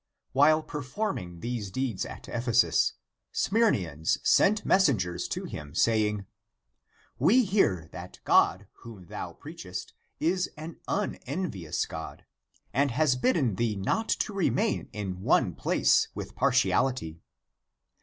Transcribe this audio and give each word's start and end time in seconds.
While 0.31 0.63
performing 0.63 1.41
these 1.41 1.69
deeds 1.69 2.07
at 2.07 2.27
Ephesus, 2.27 2.93
Smyrnseans 3.31 4.17
sent 4.27 4.65
messengers 4.65 5.27
to 5.27 5.43
him, 5.45 5.75
saying:" 5.75 6.25
We 7.19 7.45
hear 7.45 7.87
that 7.91 8.19
God 8.23 8.65
whom 8.81 9.05
thou 9.05 9.33
preachest 9.33 9.93
is 10.19 10.49
an 10.57 10.77
unenvious 10.87 11.85
God, 11.85 12.25
and 12.73 12.89
has 12.89 13.15
bidden 13.15 13.57
thee 13.57 13.75
not 13.75 14.09
to 14.09 14.33
remain 14.33 14.89
in 14.91 15.21
one 15.21 15.53
place 15.53 16.07
with 16.15 16.33
partiality. 16.33 17.21